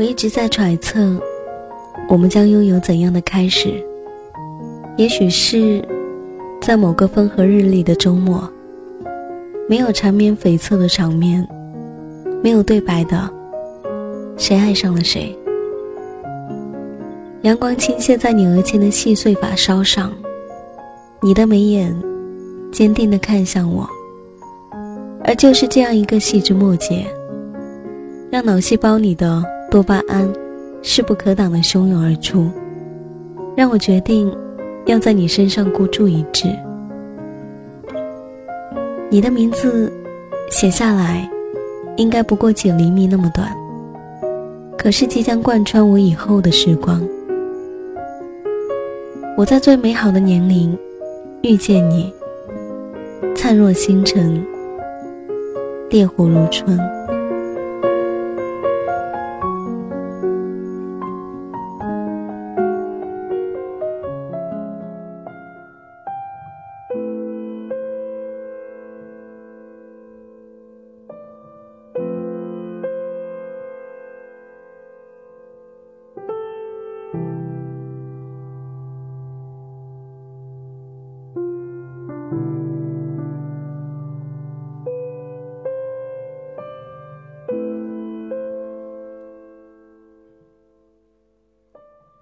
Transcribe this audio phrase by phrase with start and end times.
[0.00, 1.20] 我一直在揣测，
[2.08, 3.68] 我们将拥有怎样的开始？
[4.96, 5.86] 也许是，
[6.58, 8.50] 在某个风和日丽的周末，
[9.68, 11.46] 没有缠绵悱恻的场面，
[12.42, 13.30] 没有对白的，
[14.38, 15.38] 谁爱上了谁？
[17.42, 20.10] 阳光倾泻在你额前的细碎发梢上，
[21.20, 21.94] 你的眉眼
[22.72, 23.86] 坚定地看向我，
[25.24, 27.04] 而就是这样一个细枝末节，
[28.30, 30.28] 让脑细胞里的多巴胺
[30.82, 32.50] 势不可挡地汹涌而出，
[33.56, 34.34] 让我决定
[34.86, 36.48] 要在你身上孤注一掷。
[39.08, 39.92] 你的名字
[40.50, 41.30] 写下来，
[41.96, 43.48] 应该不过几厘米那么短，
[44.76, 47.00] 可是即将贯穿我以后的时光。
[49.36, 50.76] 我在最美好的年龄
[51.42, 52.12] 遇见你，
[53.36, 54.44] 灿若星辰，
[55.90, 56.76] 烈火如春。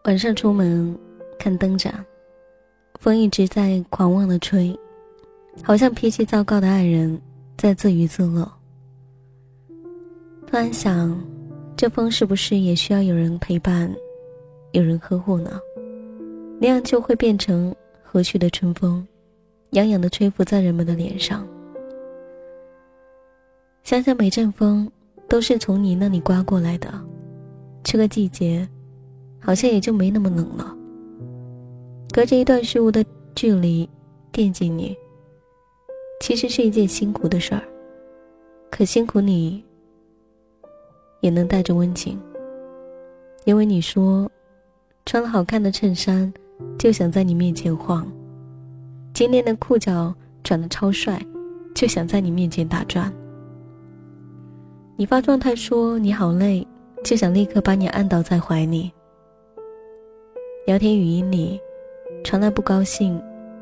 [0.09, 0.99] 晚上出门
[1.39, 2.03] 看灯展，
[2.99, 4.75] 风一直在狂妄的吹，
[5.63, 7.21] 好像脾气糟糕的爱人
[7.59, 8.51] 在自娱自乐。
[10.47, 11.15] 突然想，
[11.77, 13.95] 这风是不是也需要有人陪伴，
[14.73, 15.61] 有人呵护呢？
[16.59, 19.07] 那样就会变成和煦的春风，
[19.73, 21.47] 痒痒的吹拂在人们的脸上。
[23.83, 24.91] 想想每阵风
[25.29, 26.91] 都是从你那里刮过来的，
[27.83, 28.67] 这个季节。
[29.41, 30.75] 好像也就没那么冷了。
[32.13, 33.05] 隔着一段虚无的
[33.35, 33.89] 距离，
[34.33, 34.97] 惦记你，
[36.21, 37.63] 其实是一件辛苦的事儿。
[38.71, 39.65] 可辛苦你，
[41.21, 42.19] 也能带着温情。
[43.45, 44.31] 因为你说，
[45.07, 46.33] 穿了好看的衬衫，
[46.79, 48.03] 就想在你面前晃；
[49.15, 51.25] 今天的裤脚转的超帅，
[51.75, 53.13] 就想在你面前打转。
[54.97, 56.67] 你发状态说你好累，
[57.05, 58.91] 就想立刻把你按倒在怀里。
[60.69, 61.59] 聊天语音里
[62.23, 63.19] 传来不高兴，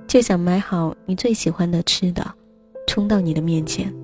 [0.08, 2.20] 就想买好你最喜欢的吃的，
[2.88, 3.94] 冲到你的面前。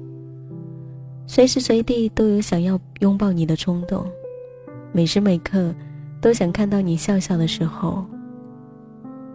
[1.27, 4.09] 随时随地都有想要拥抱你的冲动，
[4.93, 5.75] 每时每刻
[6.21, 8.05] 都想看到你笑笑的时候。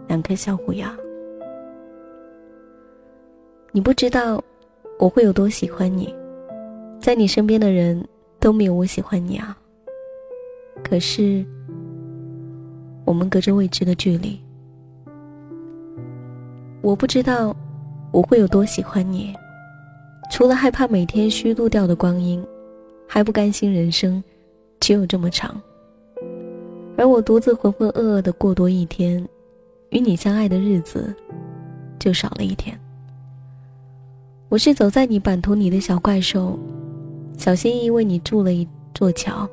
[0.06, 0.96] 两颗小虎牙，
[3.70, 4.42] 你不知道
[4.98, 6.14] 我会有多喜欢你，
[6.98, 8.02] 在你身边的人
[8.40, 9.54] 都没有我喜欢你啊。
[10.82, 11.44] 可是。
[13.08, 14.38] 我们隔着未知的距离，
[16.82, 17.56] 我不知道
[18.12, 19.34] 我会有多喜欢你，
[20.30, 22.44] 除了害怕每天虚度掉的光阴，
[23.06, 24.22] 还不甘心人生
[24.78, 25.58] 只有这么长，
[26.98, 29.26] 而我独自浑浑噩噩的过多一天，
[29.88, 31.14] 与你相爱的日子
[31.98, 32.78] 就少了一天。
[34.50, 36.58] 我是走在你版图里的小怪兽，
[37.38, 39.48] 小心翼翼为你筑了一座桥，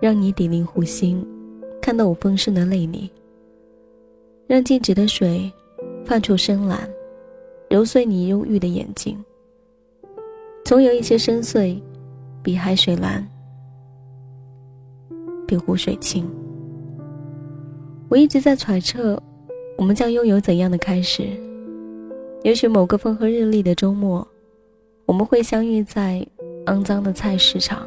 [0.00, 1.26] 让你抵令湖心。
[1.84, 3.10] 看到我丰盛的泪里，
[4.46, 5.52] 让静止的水
[6.06, 6.88] 泛出深蓝，
[7.68, 9.22] 揉碎你忧郁的眼睛。
[10.64, 11.78] 总有一些深邃，
[12.42, 13.22] 比海水蓝，
[15.46, 16.26] 比湖水清。
[18.08, 19.22] 我一直在揣测，
[19.76, 21.28] 我们将拥有怎样的开始？
[22.44, 24.26] 也许某个风和日丽的周末，
[25.04, 26.26] 我们会相遇在
[26.64, 27.86] 肮脏的菜市场。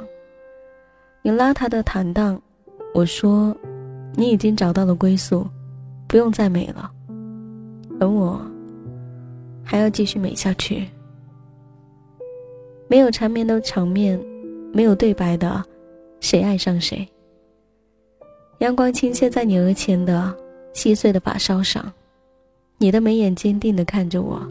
[1.23, 2.39] 你邋遢的坦荡，
[2.93, 3.57] 我说。
[4.19, 5.47] 你已经找到了归宿，
[6.07, 6.89] 不用再美了，
[7.99, 8.41] 而我
[9.63, 10.87] 还要继续美下去。
[12.87, 14.19] 没有缠绵的场面，
[14.73, 15.63] 没有对白的，
[16.19, 17.07] 谁爱上谁？
[18.57, 20.35] 阳光倾泻在你额前的
[20.73, 21.85] 细碎的发梢上，
[22.79, 24.41] 你的眉眼坚定地看着我，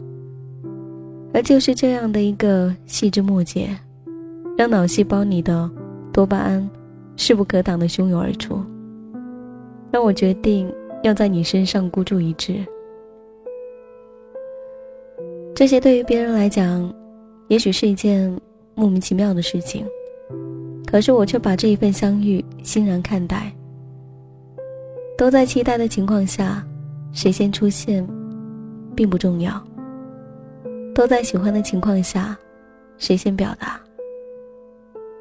[1.33, 3.77] 而就是这样的一个细枝末节，
[4.57, 5.69] 让脑细胞里的
[6.13, 6.69] 多巴胺
[7.17, 8.63] 势不可挡地汹涌而出。
[9.91, 10.73] 让我决定
[11.03, 12.65] 要在你身上孤注一掷。
[15.55, 16.93] 这些对于别人来讲，
[17.47, 18.35] 也许是一件
[18.75, 19.85] 莫名其妙的事情，
[20.85, 23.51] 可是我却把这一份相遇欣然看待。
[25.17, 26.63] 都在期待的情况下，
[27.11, 28.07] 谁先出现，
[28.95, 29.53] 并不重要；
[30.93, 32.37] 都在喜欢的情况下，
[32.99, 33.81] 谁先表达，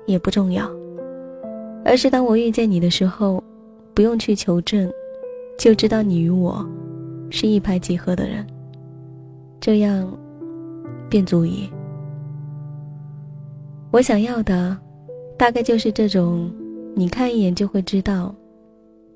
[0.05, 0.71] 也不重要。
[1.83, 3.43] 而是当我遇见你的时候，
[3.97, 4.93] 不用去求证，
[5.59, 6.63] 就知道你与我
[7.31, 8.47] 是一拍即合的人，
[9.59, 10.07] 这样
[11.09, 11.67] 便足以。
[13.91, 14.77] 我想要的，
[15.39, 16.53] 大概就是这种，
[16.95, 18.35] 你看一眼就会知道，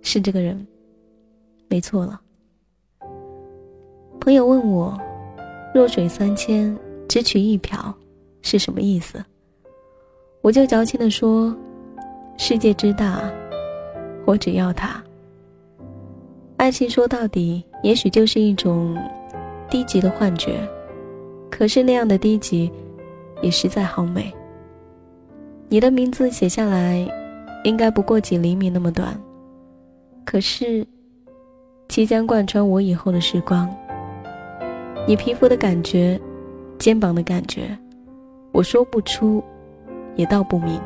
[0.00, 0.66] 是这个人，
[1.68, 2.18] 没错了。
[4.18, 4.98] 朋友问我，
[5.74, 6.74] 弱水三千，
[7.06, 7.94] 只取一瓢，
[8.40, 9.22] 是什么意思？
[10.40, 11.54] 我就矫情的说，
[12.38, 13.30] 世界之大，
[14.24, 15.02] 我只要它。
[16.56, 18.96] 爱情说到底，也许就是一种
[19.70, 20.60] 低级的幻觉，
[21.50, 22.70] 可是那样的低级，
[23.40, 24.32] 也实在好美。
[25.68, 27.08] 你的名字写下来，
[27.64, 29.18] 应该不过几厘米那么短，
[30.24, 30.86] 可是，
[31.88, 33.68] 即将贯穿我以后的时光。
[35.06, 36.20] 你皮肤的感觉，
[36.78, 37.76] 肩膀的感觉，
[38.52, 39.42] 我说不出，
[40.14, 40.78] 也道不明，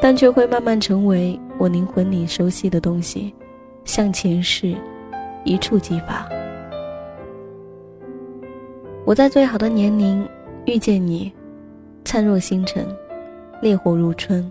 [0.00, 3.32] 但却会慢慢成为我灵魂里熟悉的东西，
[3.84, 4.74] 像前世，
[5.44, 6.28] 一触即发。
[9.04, 10.28] 我在最好的年龄
[10.64, 11.32] 遇见你，
[12.04, 12.84] 灿若星辰。
[13.60, 14.50] 烈火如春。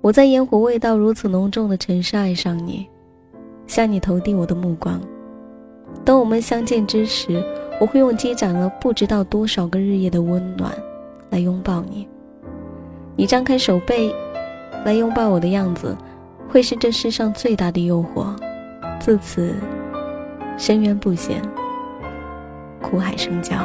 [0.00, 2.84] 我在烟火味道如此浓重的城市爱上你，
[3.68, 5.00] 向你投递我的目光。
[6.04, 7.40] 当我们相见之时，
[7.80, 10.72] 我会用积攒了不知道多少个日夜的温暖，
[11.30, 12.08] 来拥抱你。
[13.14, 14.12] 你张开手背，
[14.84, 15.96] 来拥抱我的样子，
[16.48, 18.26] 会是这世上最大的诱惑。
[19.00, 19.54] 自此，
[20.56, 21.42] 深渊不显，
[22.80, 23.56] 苦海生交。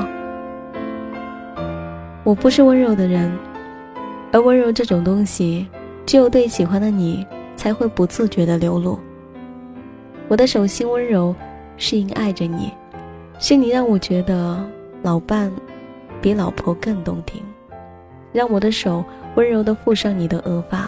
[2.23, 3.31] 我不是温柔的人。
[4.31, 5.67] 而温柔这种东西，
[6.05, 7.25] 只有对喜欢的你
[7.55, 8.99] 才会不自觉的流露。
[10.27, 11.35] 我的手心温柔，
[11.77, 12.71] 是因爱着你，
[13.39, 14.63] 是你让我觉得
[15.01, 15.51] 老伴
[16.21, 17.41] 比老婆更动听，
[18.31, 19.03] 让我的手
[19.35, 20.87] 温柔的附上你的额发，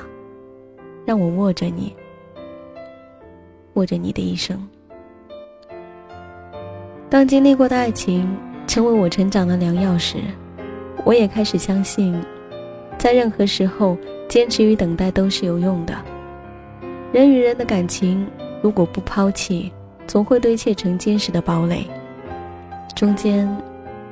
[1.06, 1.96] 让我握着你，
[3.74, 4.68] 握着你的一生。
[7.10, 8.28] 当经历过的爱情
[8.68, 10.20] 成为我成长的良药时，
[11.04, 12.20] 我也开始相信。
[12.98, 13.98] 在任何时候，
[14.30, 15.94] 坚持与等待都是有用的。
[17.12, 18.26] 人与人的感情，
[18.62, 19.72] 如果不抛弃，
[20.08, 21.86] 总会堆砌成坚实的堡垒。
[22.96, 23.50] 中间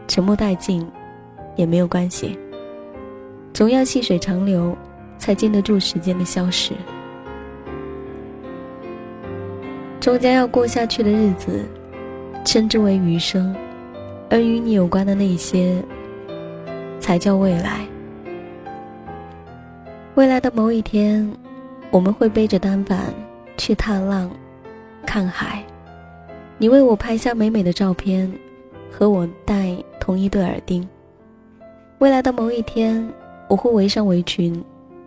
[0.07, 0.85] 沉默殆尽，
[1.55, 2.37] 也没有关系。
[3.53, 4.75] 总要细水长流，
[5.19, 6.73] 才经得住时间的消逝。
[9.99, 11.63] 终将要过下去的日子，
[12.43, 13.53] 称之为余生，
[14.29, 15.83] 而与你有关的那些，
[16.99, 17.85] 才叫未来。
[20.15, 21.29] 未来的某一天，
[21.91, 23.13] 我们会背着单反
[23.57, 24.31] 去踏浪、
[25.05, 25.63] 看海。
[26.57, 28.31] 你为我拍下美美的照片，
[28.89, 30.87] 和我戴同一对耳钉。
[31.99, 33.07] 未来的某一天，
[33.49, 34.61] 我会围上围裙，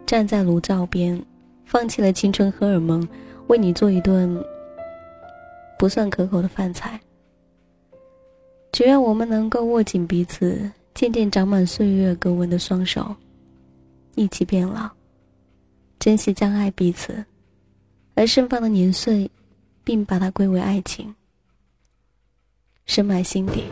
[0.06, 1.22] 站在炉灶边，
[1.64, 3.06] 放弃了青春荷尔蒙，
[3.46, 4.42] 为你做一顿
[5.78, 7.00] 不算可口的饭菜。
[8.72, 13.14] 只愿我们能够握紧彼此渐渐长满岁月格纹的双手，
[14.14, 14.90] 一起变老。
[15.98, 17.24] 珍惜将爱彼此，
[18.14, 19.30] 而盛放的年岁，
[19.84, 21.14] 并把它归为爱情，
[22.86, 23.64] 深埋心底。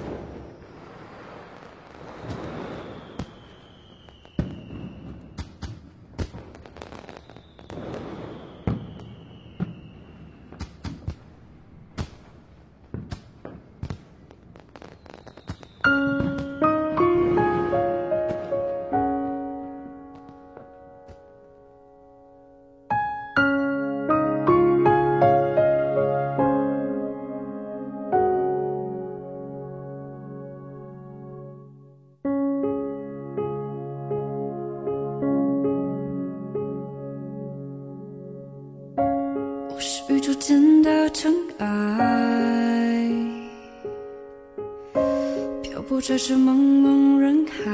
[45.80, 47.64] 漂泊在这茫茫人海，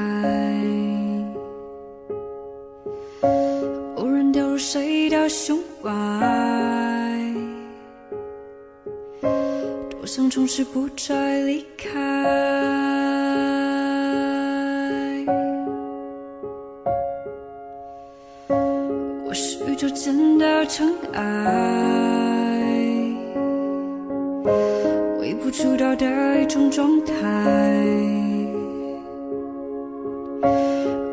[3.96, 5.90] 无人掉入谁的胸怀，
[9.90, 12.55] 多想从此不再离开。
[25.58, 26.06] 主导的
[26.42, 27.14] 一种状态，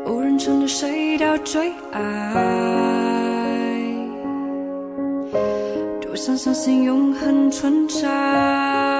[0.04, 2.02] 偶然成了谁的最爱，
[6.02, 8.93] 多想相信永恒存在。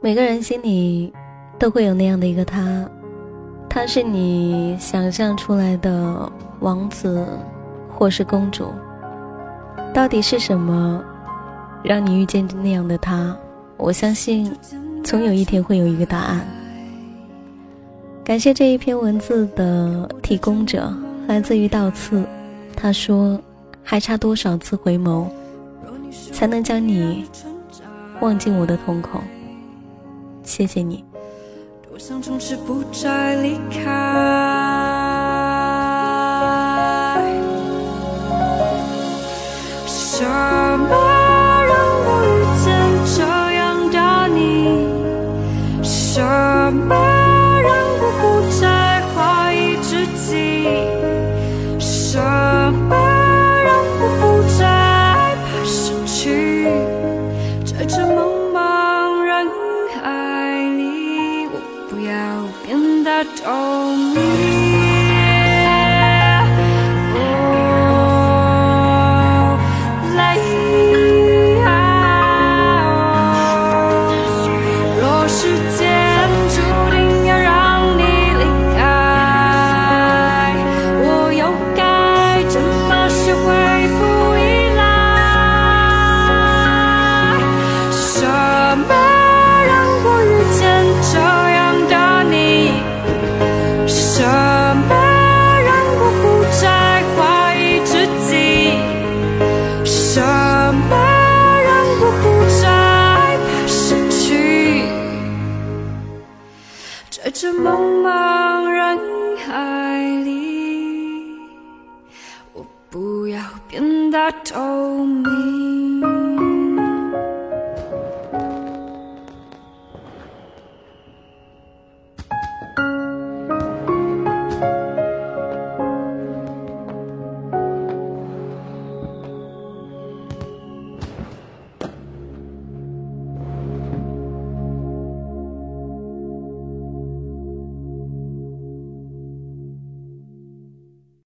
[0.00, 1.12] 每个人心里
[1.58, 2.88] 都会有那样的一个他，
[3.68, 6.30] 他是你想象出来的
[6.60, 7.26] 王子
[7.92, 8.66] 或是公主。
[9.92, 11.02] 到底是什么
[11.82, 13.36] 让你遇见那样的他？
[13.76, 14.54] 我相信，
[15.02, 16.46] 总有一天会有一个答案。
[18.22, 20.92] 感谢这一篇文字的提供者，
[21.26, 22.24] 来自于倒刺。
[22.76, 23.40] 他说
[23.88, 25.28] ：“还差多少次回眸，
[26.32, 27.24] 才能将你
[28.20, 29.22] 忘进我的瞳孔？”
[30.42, 31.04] 谢谢你。
[31.88, 34.76] 多想从此不再离开。